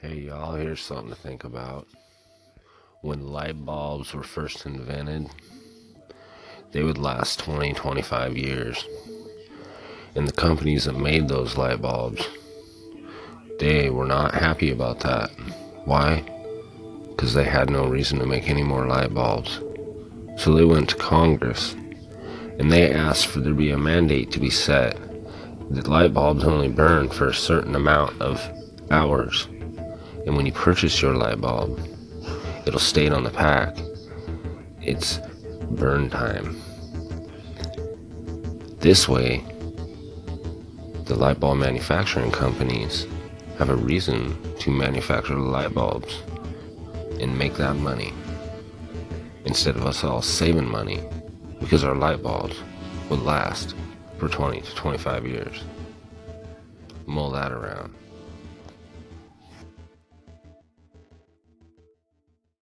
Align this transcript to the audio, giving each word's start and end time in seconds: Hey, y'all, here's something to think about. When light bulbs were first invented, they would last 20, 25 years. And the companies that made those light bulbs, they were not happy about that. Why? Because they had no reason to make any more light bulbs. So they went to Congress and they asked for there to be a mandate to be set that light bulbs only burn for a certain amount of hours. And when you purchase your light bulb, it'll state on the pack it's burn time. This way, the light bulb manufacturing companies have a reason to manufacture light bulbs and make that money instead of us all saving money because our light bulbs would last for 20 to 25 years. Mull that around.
Hey, 0.00 0.20
y'all, 0.20 0.54
here's 0.54 0.80
something 0.80 1.08
to 1.08 1.16
think 1.16 1.42
about. 1.42 1.88
When 3.00 3.32
light 3.32 3.66
bulbs 3.66 4.14
were 4.14 4.22
first 4.22 4.64
invented, 4.64 5.28
they 6.70 6.84
would 6.84 6.98
last 6.98 7.40
20, 7.40 7.72
25 7.72 8.36
years. 8.36 8.86
And 10.14 10.28
the 10.28 10.32
companies 10.32 10.84
that 10.84 10.96
made 10.96 11.26
those 11.26 11.56
light 11.56 11.82
bulbs, 11.82 12.28
they 13.58 13.90
were 13.90 14.06
not 14.06 14.34
happy 14.34 14.70
about 14.70 15.00
that. 15.00 15.30
Why? 15.84 16.24
Because 17.08 17.34
they 17.34 17.42
had 17.42 17.68
no 17.68 17.84
reason 17.88 18.20
to 18.20 18.26
make 18.26 18.48
any 18.48 18.62
more 18.62 18.86
light 18.86 19.12
bulbs. 19.12 19.58
So 20.36 20.54
they 20.54 20.64
went 20.64 20.90
to 20.90 20.96
Congress 20.96 21.72
and 21.72 22.70
they 22.70 22.92
asked 22.92 23.26
for 23.26 23.40
there 23.40 23.50
to 23.50 23.58
be 23.58 23.72
a 23.72 23.78
mandate 23.78 24.30
to 24.30 24.38
be 24.38 24.50
set 24.50 24.96
that 25.72 25.88
light 25.88 26.14
bulbs 26.14 26.44
only 26.44 26.68
burn 26.68 27.08
for 27.08 27.26
a 27.28 27.34
certain 27.34 27.74
amount 27.74 28.22
of 28.22 28.40
hours. 28.92 29.48
And 30.26 30.36
when 30.36 30.46
you 30.46 30.52
purchase 30.52 31.00
your 31.00 31.14
light 31.14 31.40
bulb, 31.40 31.80
it'll 32.66 32.80
state 32.80 33.12
on 33.12 33.24
the 33.24 33.30
pack 33.30 33.76
it's 34.88 35.18
burn 35.72 36.08
time. 36.08 36.60
This 38.78 39.06
way, 39.06 39.44
the 41.04 41.14
light 41.14 41.40
bulb 41.40 41.58
manufacturing 41.58 42.30
companies 42.30 43.06
have 43.58 43.68
a 43.68 43.76
reason 43.76 44.36
to 44.60 44.70
manufacture 44.70 45.34
light 45.34 45.74
bulbs 45.74 46.22
and 47.20 47.36
make 47.36 47.54
that 47.56 47.76
money 47.76 48.14
instead 49.44 49.76
of 49.76 49.84
us 49.84 50.04
all 50.04 50.22
saving 50.22 50.70
money 50.70 51.02
because 51.60 51.84
our 51.84 51.94
light 51.94 52.22
bulbs 52.22 52.56
would 53.10 53.20
last 53.20 53.74
for 54.18 54.28
20 54.28 54.60
to 54.60 54.74
25 54.74 55.26
years. 55.26 55.64
Mull 57.06 57.30
that 57.32 57.52
around. 57.52 57.94